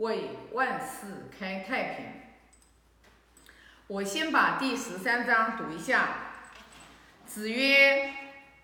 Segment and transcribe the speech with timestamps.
[0.00, 2.06] 为万世开太平。
[3.86, 6.08] 我先把第十三章读一下。
[7.26, 8.14] 子曰：“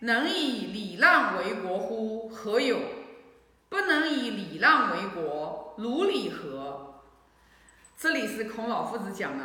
[0.00, 2.28] 能以礼让为国乎？
[2.30, 2.80] 何有！
[3.68, 7.02] 不能以礼让为国，如礼何？”
[7.98, 9.44] 这里是孔老夫子讲的，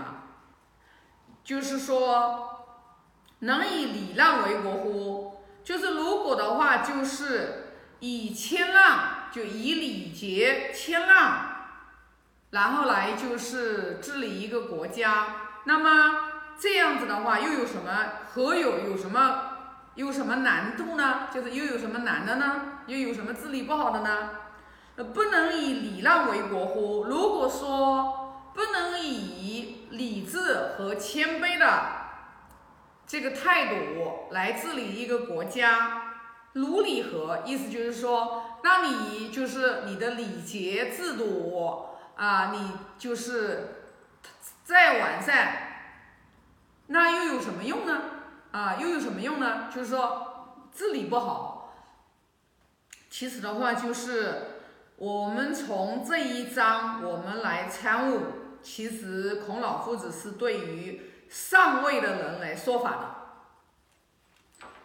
[1.43, 2.67] 就是说，
[3.39, 5.43] 能以礼让为国乎？
[5.63, 11.50] 就是如果的话，就是以谦让，就以礼节谦让。
[12.51, 15.27] 然后来就是治理一个国家，
[15.63, 17.91] 那么这样子的话又有什么
[18.33, 19.41] 何有有什么
[19.95, 21.29] 有什么难度呢？
[21.33, 22.79] 就是又有什么难的呢？
[22.87, 24.29] 又有什么治理不好的呢？
[24.97, 27.05] 呃，不能以礼让为国乎？
[27.05, 31.83] 如果说不能以礼智和谦卑的
[33.07, 36.01] 这个态度来治理一个国家，
[36.51, 37.43] 如礼何？
[37.45, 41.85] 意思就是说，那你就是你的礼节制度。
[42.21, 43.87] 啊，你就是
[44.63, 45.97] 再完善，
[46.85, 47.99] 那又有什么用呢？
[48.51, 49.71] 啊，又有什么用呢？
[49.73, 51.73] 就是说治理不好。
[53.09, 54.59] 其实的话，就是
[54.97, 58.21] 我们从这一章我们来参悟，
[58.61, 63.15] 其实孔老夫子是对于上位的人来说法的。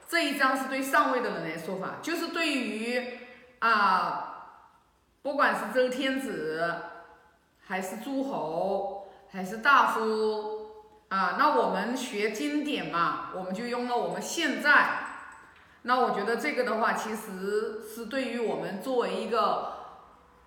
[0.09, 3.19] 这一章是对上位的人来说法，就是对于
[3.59, 4.63] 啊，
[5.21, 6.95] 不管是周天子。
[7.69, 10.71] 还是诸侯，还是大夫
[11.09, 11.37] 啊？
[11.37, 15.01] 那我们学经典嘛，我们就用了我们现在。
[15.83, 19.73] 那我觉得这个的话，其实是对于我们作为一个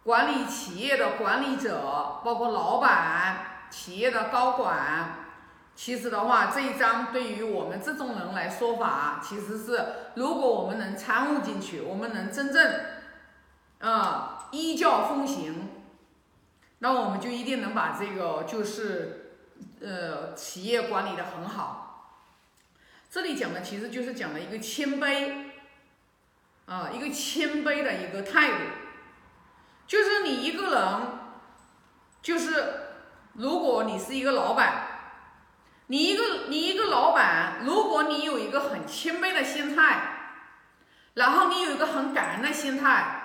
[0.03, 3.37] 管理企业的管理者，包括老板、
[3.69, 5.15] 企业的高管，
[5.75, 12.81] 其实的话，这一章对于我们这种人来说法，其实是如果我们能参悟进去，我们能真正
[13.79, 15.68] 啊依教奉行。
[16.80, 19.35] 那我们就一定能把这个就是，
[19.81, 21.86] 呃，企业管理的很好。
[23.09, 25.49] 这里讲的其实就是讲了一个谦卑，
[26.65, 28.58] 啊，一个谦卑的一个态度。
[29.87, 31.02] 就是你一个人，
[32.21, 32.82] 就是
[33.33, 34.87] 如果你是一个老板，
[35.87, 40.37] 你一个你一个老板，如果你有一个很谦卑的心态，
[41.15, 43.18] 然后你有一个很感恩的心态。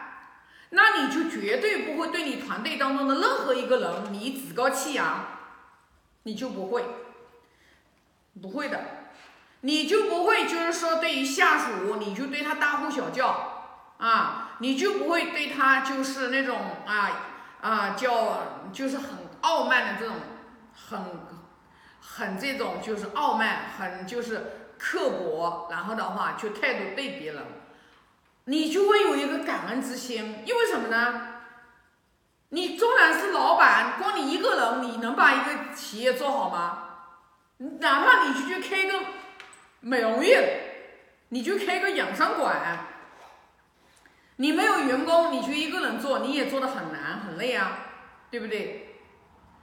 [0.76, 5.24] 那你就绝对不会对你团队当中的任何一个人你趾高气扬，
[6.24, 6.84] 你就不会，
[8.42, 8.80] 不会的，
[9.60, 17.20] 你就不会就是说对于下属你就对他大呼小叫啊，你就不会对他就是那种啊
[17.60, 19.10] 啊叫就是很
[19.42, 20.16] 傲慢的这种
[20.74, 21.00] 很
[22.00, 27.44] 很这种就是傲慢很就是刻薄，然后的话就态度对别人。
[28.46, 31.28] 你就会有一个感恩之心，因为什么呢？
[32.50, 36.80] 你纵然是老板，光你一个人，你能把一个企业做好吗？
[37.80, 39.00] 哪怕你去去开个
[39.80, 40.60] 美容院，
[41.30, 42.86] 你就开个养生馆，
[44.36, 47.78] 你没有员工，你就一个人做，你也做的很难很累啊，
[48.30, 49.00] 对不对？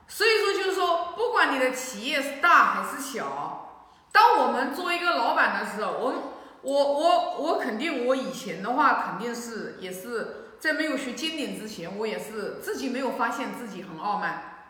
[0.08, 6.22] 所以说，就是说，不管你的企业是大还是小，当我们做一个老板的时候，我们。
[6.64, 14.70] 我我我肯定，我以前的话肯定是也是在没有学经典之前，我也是自己没有发现自己很傲慢，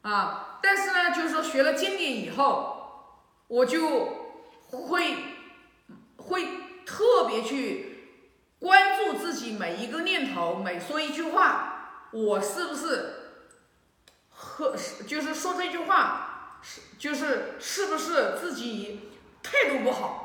[0.00, 3.18] 啊，但是呢，就是说学了经典以后，
[3.48, 4.08] 我就
[4.70, 5.16] 会
[6.16, 6.46] 会
[6.86, 8.24] 特别去
[8.58, 13.42] 关注自己每一个念头，每说一句话，我是不是
[14.30, 14.74] 和
[15.06, 19.10] 就是说这句话是就是是不是自己
[19.42, 20.15] 态度不好。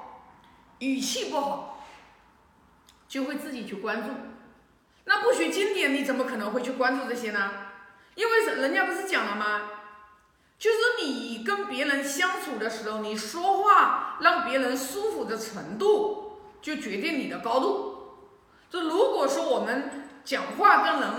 [0.82, 1.86] 语气不好，
[3.08, 4.10] 就会自己去关注。
[5.06, 7.52] 那不学经典，你怎么可能会去关注这些呢？
[8.16, 9.70] 因为人家不是讲了吗？
[10.58, 18.18] 就是你跟别人相处的时候，你说话让别人舒服的程度，就决定你的高度。
[18.72, 21.10] 就如果说我们讲话跟人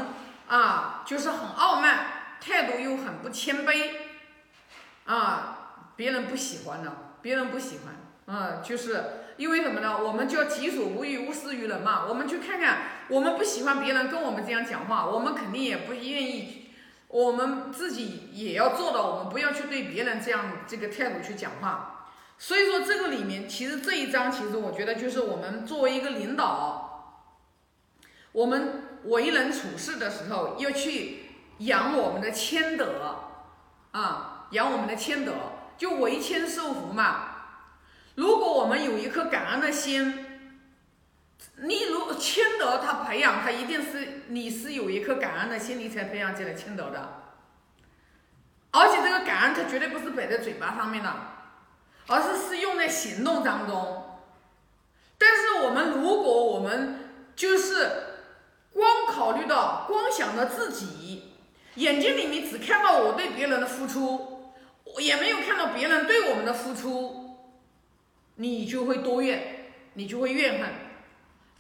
[0.49, 2.07] 啊，就是很傲慢，
[2.41, 3.93] 态度又很不谦卑，
[5.07, 6.93] 啊，别人不喜欢的，
[7.23, 7.79] 别人不喜
[8.27, 9.22] 欢，啊，就是。
[9.37, 10.03] 因为什么呢？
[10.03, 12.07] 我们就要己所不欲，勿施于人嘛。
[12.09, 16.69] 我们去看看，我们不喜欢别人跟我们这样讲话，我们肯定也不愿意。
[17.09, 22.09] 我们自己也要做到，我们不要去对别人这样这个态度去讲话。
[22.39, 27.27] 所以说，这个里面其实这一章，其实我觉得就是我们作为一个领导，
[28.33, 31.27] 我们为人处事的时候，要去
[31.59, 33.17] 养我们的谦德
[33.93, 35.33] 啊，养我们的谦德，
[35.77, 37.32] 就为谦受福嘛。
[38.15, 40.27] 如果我们有一颗感恩的心，
[41.57, 47.21] 你如谦德，他培养他一定是你是有一颗感恩的心，你才培养起来谦德的。
[48.71, 51.15] 而且这个感恩，它绝对不是摆在嘴巴上面的，
[52.07, 54.19] 而是是用在行动当中。
[55.19, 57.91] 但是我们如果我们就是
[58.73, 61.35] 光考虑到光想着自己，
[61.75, 64.55] 眼睛里面只看到我对别人的付出，
[64.85, 67.22] 我也没有看到别人对我们的付出，
[68.37, 70.71] 你就会多怨，你就会怨恨。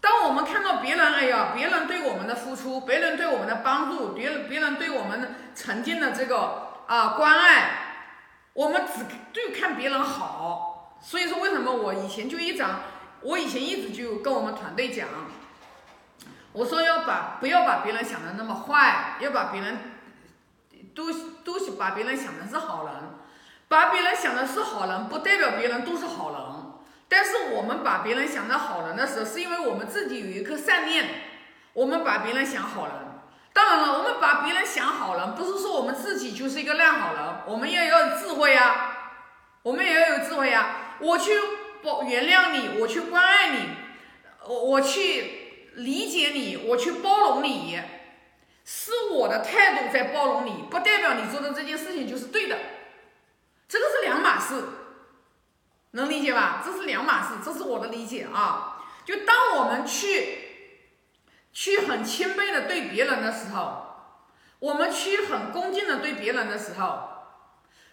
[0.00, 7.70] 当我们看到别人，哎呀，别人对我们的付出，别人对我们的帮助，别人别人对我们曾经的这个啊关爱，
[8.52, 10.98] 我们只对看别人好。
[11.00, 12.64] 所以说，为什么我以前就一直，
[13.20, 15.08] 我以前一直就跟我们团队讲，
[16.52, 19.78] 我说要把不要把别人想的那么坏，要把别人
[20.94, 21.12] 都
[21.44, 22.94] 都是把别人想的是好人，
[23.68, 26.41] 把别人想的是好人，不代表别人都是好人。
[27.14, 31.04] 但是我们把别人想的好人的时候，是因为我们自己有一颗善念，
[31.74, 32.94] 我们把别人想好人。
[33.52, 38.96] 当然了，我们把别人想好人，不是说我们自己就是一个烂好人，我们也要有智慧呀，
[39.62, 40.96] 我们也要有智慧呀。
[41.00, 41.32] 我去
[41.82, 43.68] 包原谅你，我去关爱你，
[44.46, 47.78] 我我去理解你，我去包容你，
[48.64, 52.56] 是我的态度在包容你，不代表你做的这件事情就是对的，
[53.68, 54.64] 这个是两码事。
[55.92, 56.62] 能理解吧？
[56.64, 58.82] 这是两码事，这是我的理解啊。
[59.04, 60.38] 就当我们去
[61.52, 63.86] 去很谦卑的对别人的时候，
[64.58, 67.08] 我们去很恭敬的对别人的时候，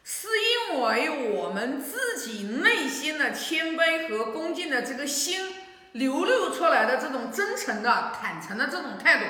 [0.03, 0.27] 是
[0.71, 5.53] 因为我们自己内心的谦卑和恭敬的这个心
[5.93, 9.25] 流露出来的这种真诚的、坦诚的这种态度。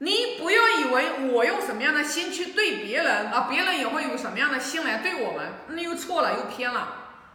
[0.00, 6.88] 你不要以为我用什么样的心去对别人啊，别人也会有什么样的心来对我们，那又错了，又偏了，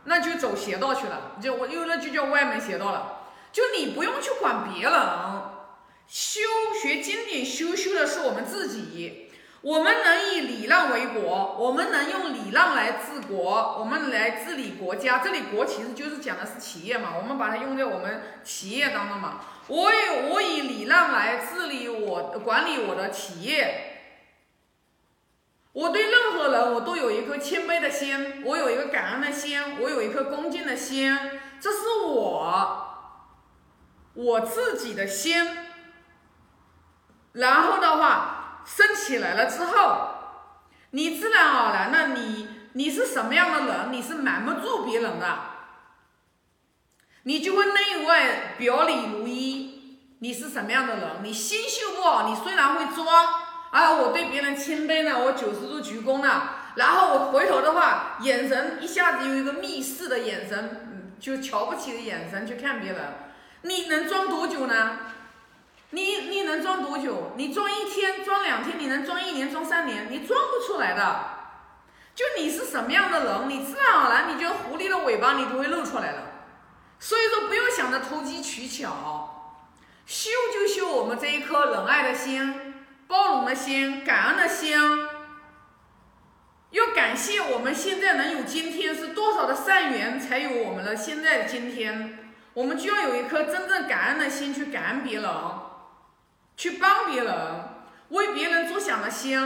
[0.06, 3.20] 那就走邪道去了，就我又那就叫歪门邪道了。
[3.52, 4.94] 就你不用去管别人，
[6.08, 6.40] 修
[6.82, 9.30] 学经典修修的是我们自己，
[9.62, 15.20] 我们能以礼让为国，我们能用礼让来治国，我们来治理国家。
[15.20, 19.42] 这里国其实就是讲的是企业嘛，我们把它用在我们企业当中嘛。
[19.68, 24.02] 我以我以礼让来治理我管理我的企业，
[25.72, 31.18] 我对任何人我都有一颗谦卑的心，我有一个感恩的心，我有一颗恭敬的心，
[31.62, 32.88] 这是我
[34.14, 35.58] 我自己的心。
[37.32, 40.10] 然后的话升起来了之后，
[40.92, 45.40] 你自然而然的你你是什么样的人，你是瞒不住别人的。
[47.26, 49.53] 你就会内外表里如一，
[50.24, 51.06] 你是什么样的人？
[51.22, 53.06] 你心胸不好，你虽然会装
[53.72, 56.44] 啊，我对别人谦卑呢，我九十度鞠躬呢，
[56.76, 63.02] 然后我回头的话，眼神一下子有一个密视的眼神，就瞧不起的眼神去看别人，
[63.64, 64.98] 你能装多久呢？
[65.90, 67.34] 你你能装多久？
[67.36, 70.08] 你装一天，装两天，你能装一年，装三年？
[70.10, 71.20] 你装不出来的。
[72.16, 76.20] 就你是什么样的人，你自然而然，你就狐狸的尾巴你都会露出来了。
[76.98, 79.23] 所以说，不要想着投机取巧，
[80.06, 82.74] 修就修我们这一颗仁爱的心、
[83.08, 84.78] 包容的心、感恩的心。
[86.72, 92.20] 要感谢我们现在能有今天，是多少的善缘才有我们的现在的今天。
[92.54, 95.32] 我们就要有一颗真正感恩的心，去感恩别人，
[96.58, 97.36] 去帮别人，
[98.10, 99.40] 为别人着想的心。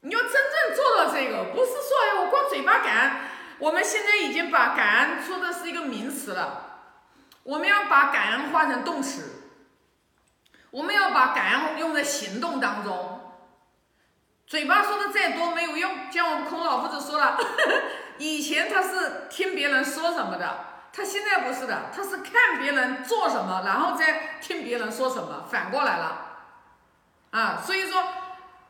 [0.00, 3.10] 你要真正做到这个，不是说哎，我光嘴巴感恩。
[3.58, 6.84] 我们现在已经把感恩说的是一个名词了，
[7.42, 9.37] 我们要把感恩换成动词，
[11.18, 13.20] 把感恩用在行动当中。
[14.46, 17.36] 嘴巴说的再多没有用，像我们孔老夫子说了，
[18.18, 26.26] 以前他是听别人说什么的，他现在不是的，他是看别人做什么，然后再听别人说什么，反过来了，
[27.32, 28.00] 啊，所以说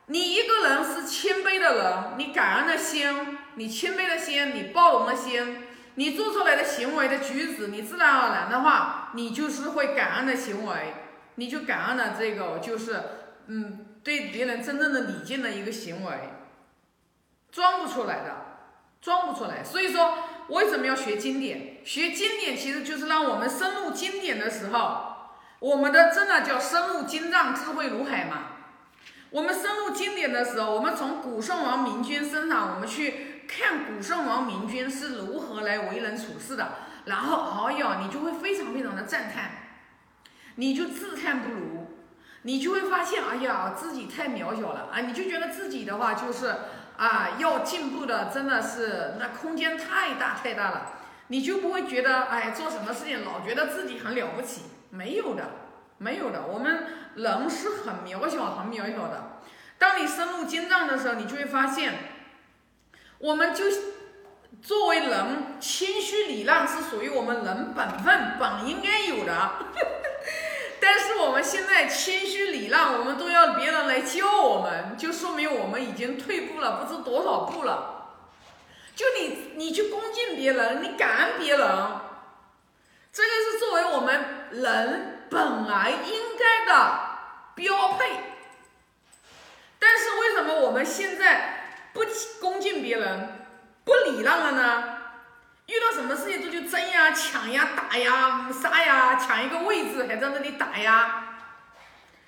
[0.07, 3.37] 你一个人是谦卑的人，你感恩的心。
[3.55, 10.93] 你谦卑的心，你包容的心，你做出来的行为的举止，你自然而然的话，你就是会感恩的行为，
[11.39, 13.01] 你就感恩了这个，就是
[13.47, 16.11] 嗯，对别人真正的礼敬的一个行为，
[17.51, 18.35] 装不出来的，
[19.01, 19.63] 装不出来。
[19.63, 20.15] 所以说，
[20.49, 21.77] 为什么要学经典？
[21.85, 28.57] 学经典其实就是让我们深入经典的时候，我们的真的叫深入经藏，智慧如海嘛。
[29.31, 33.39] 我们深入经典的时候，我们从古圣王明君身上，我们去。
[33.49, 36.71] 看古圣王明君是如何来为人处事的，
[37.05, 39.58] 然后，哎呀，你就会非常非常的赞叹，
[40.59, 41.87] 你就自叹不如，
[42.41, 44.99] 你就会发现，哎呀，自己太渺小了啊！
[44.99, 46.53] 你就觉得自己的话就是
[46.97, 50.91] 啊，要进步的真的是那空间太大太大了。
[51.27, 55.49] 你就不会觉得哎做什么事情老觉得自己很了不起，没有的，
[55.97, 59.39] 没有的，我们人是很渺小很渺小的。
[59.77, 61.93] 当你深入经藏的时候，你就会发现，
[63.19, 63.63] 我们就
[64.61, 69.51] 作为人，谦虚礼让是属于我们人本分本应该有的。
[71.29, 78.15] 我们现在谦虚礼让，我们都要别人来教我们，就说明我们已经退步了不知多少步了。
[78.95, 81.67] 就你，你去恭敬别人，你感恩别人，
[83.13, 86.99] 这个是作为我们人本来应该的
[87.53, 88.09] 标配。
[89.77, 92.01] 但是为什么我们现在不
[92.41, 93.45] 恭敬别人，
[93.83, 94.98] 不礼让了呢？
[95.69, 101.37] 遇到什么事情都去争呀、抢呀、打呀、杀呀，抢一个位置还在那里打呀，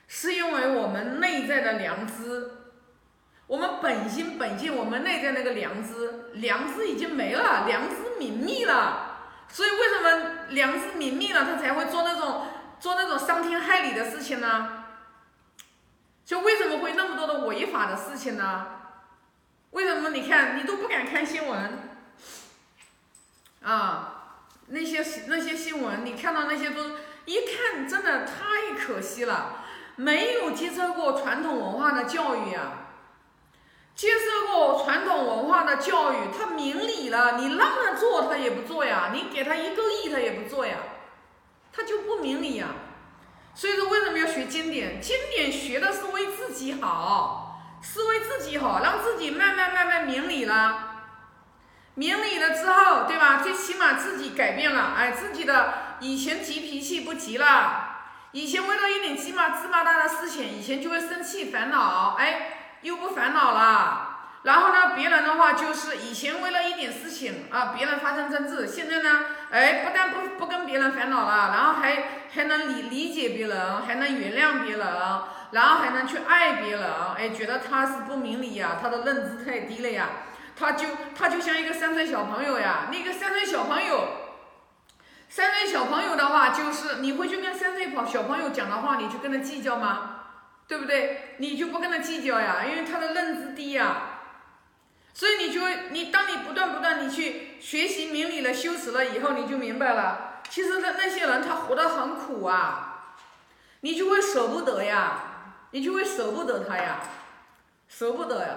[0.07, 2.51] 是因为我们内在的良知，
[3.47, 9.17] 我们本心本性，我们内在那个良知，良知已经没了，良知泯灭了，
[9.47, 12.45] 所以为什么良知泯灭了，他才会做那种
[12.79, 14.83] 做那种伤天害理的事情呢？
[16.23, 18.67] 就为什么会那么多的违法的事情呢？
[19.71, 21.89] 为什么你看你都不敢看新闻？
[23.63, 24.37] 啊，
[24.67, 26.81] 那些那些新闻，你看到那些都
[27.25, 29.63] 一看，真的太可惜了，
[29.95, 32.89] 没有接受过传统文化的教育啊，
[33.93, 40.77] 接受过传统文化的教育，他明理了，你让他做他也不做呀，你给他一个亿他也不做呀，
[41.71, 42.69] 他就不明理呀。
[43.53, 44.99] 所以说为什么要学经典？
[44.99, 50.90] 经典学的是为自己好，是为自己好，让自己慢慢慢慢明理了。
[51.95, 53.41] 明理了之后，对吧？
[53.43, 57.97] 最起码自己改变了，哎，自己的以前急脾气不急了，
[58.31, 64.07] 以前为了一点鸡毛芝麻大的事情，以前就会生气烦恼，哎，又不烦恼了。
[64.43, 74.87] 然后呢，别人的话就是以前为了一点事情啊，别人发生争执，现在呢，哎，不但不不跟别人烦恼了，然后还还能理理解别人，还能原谅别人，
[75.51, 80.07] 然后还能去爱别人，哎，觉得他是不明理呀，他的认知太低了呀。
[80.61, 80.87] 他就
[81.17, 84.07] 他就像一个三岁小朋友呀，那个三岁小朋友，
[85.27, 90.19] 三岁小朋友的话就是你会去跟三岁跑小朋友讲的话，你去跟他计较吗？
[90.67, 91.35] 对不对？
[91.39, 94.03] 你就不跟他计较呀，因为他的认知低呀，
[95.13, 103.15] 所以你就你当你不断不断你去学习明理了修持了以后，你就明白了，其实那那些人他活得很苦啊，
[103.81, 105.23] 你就会舍不得呀，
[105.71, 106.99] 你就会舍不得他呀，
[107.89, 108.55] 舍不得呀。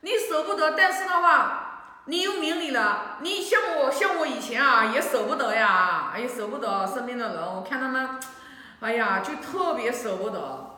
[0.00, 3.16] 你舍不得，但是的话，你又明理了。
[3.20, 7.42] 你像我，像我以前啊，也舍不得呀，也舍不得身边的人。
[7.42, 8.18] 我看他们，
[8.80, 10.74] 哎呀，就特别舍不得。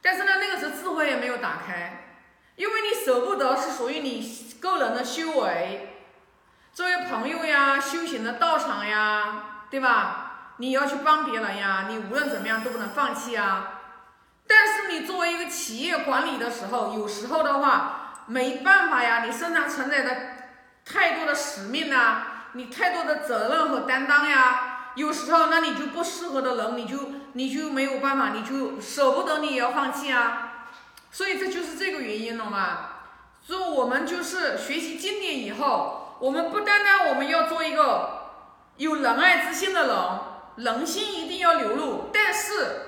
[0.00, 2.18] 但是呢，那个时候智慧也没有打开，
[2.54, 5.92] 因为你舍不得是属于你个人的修为。
[6.72, 10.54] 作为朋友呀，修行的道场呀，对吧？
[10.58, 13.75] 你要去帮别人呀，你无论怎么样都不能放弃啊。
[14.48, 20.16] 但是你作为一个企业管理的时候，有时候的话没办法呀，你身上承载的
[20.84, 26.96] 太多的使命啊，你太多的责任和担当呀，有时候那你就不适合的人，你就
[27.32, 30.68] 你就没有办法，你就舍不得，你也要放弃啊。
[31.10, 32.90] 所以这就是这个原因了嘛。
[33.42, 38.42] 所以我们就是学习经典以后，我们不单单我们要做一个
[38.76, 42.82] 有仁爱之心的人，人心一定要流露，但是。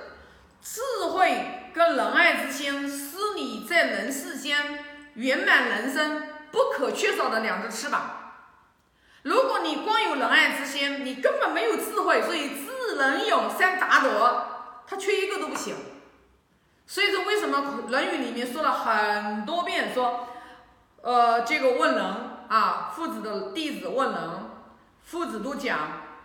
[0.61, 8.33] 智慧跟仁爱之心是你在人世间圆满人生不可缺少的两只翅膀。
[9.23, 14.45] 如果你光有仁爱之心，你根本没有智慧，所以智仁勇三达德，
[14.87, 15.75] 他缺一个都不行。
[16.85, 20.27] 所以说，为什么《论语》里面说了很多遍说，
[21.01, 22.03] 呃，这个问人
[22.47, 24.19] 啊，父子的弟子问人，
[25.03, 25.79] 父子都讲。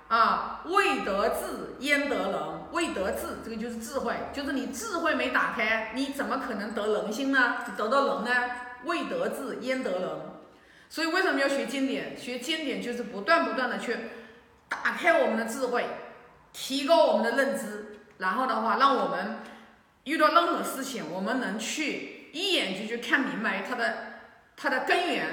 [0.06, 2.32] 啊，未得志焉得仁？
[2.74, 7.58] 未得志，这个就是智慧，就是你智慧没打开，你怎么可能得人心呢？
[7.76, 8.50] 得到人呢？
[8.84, 10.10] 未得志焉得人？
[10.90, 12.18] 所以为什么要学经典？
[12.18, 13.96] 学经典就是不断不断的去
[14.68, 15.86] 打开我们的智慧，
[16.52, 19.36] 提高我们的认知，然后的话，让我们
[20.02, 23.96] 遇到任何事情，我们能去一眼就去看明白它的
[24.56, 25.28] 它的根源，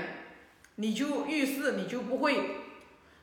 [0.75, 2.57] 你就遇事你就不会。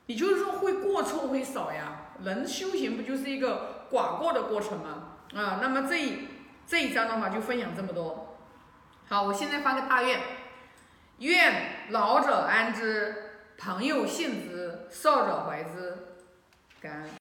[0.06, 5.16] 你就是说会过错会少呀，人修行不就是一个寡过的过程嘛？
[5.35, 6.28] 啊，那么这一
[6.66, 8.38] 这一章的话就分享这么多。
[9.09, 10.21] 好，我现在发个大愿，
[11.18, 13.14] 愿老者安之，
[13.57, 15.97] 朋友信之，少者怀之，
[16.80, 17.11] 感恩。